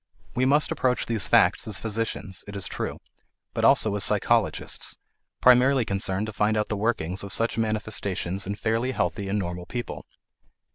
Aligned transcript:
We 0.33 0.45
must 0.47 0.71
approach 0.71 1.05
these 1.05 1.27
facts 1.27 1.67
as 1.67 1.77
physicians, 1.77 2.43
it 2.47 2.55
is 2.55 2.65
true, 2.65 2.97
but 3.53 3.63
also 3.63 3.93
as 3.95 4.03
psychologists, 4.03 4.97
primarily 5.41 5.85
concerned 5.85 6.25
to 6.25 6.33
find 6.33 6.57
out 6.57 6.69
the 6.69 6.75
workings 6.75 7.21
of 7.21 7.31
such 7.31 7.55
manifestations 7.55 8.47
in 8.47 8.55
fairly 8.55 8.93
healthy 8.93 9.29
and 9.29 9.37
normal 9.37 9.67
people. 9.67 10.07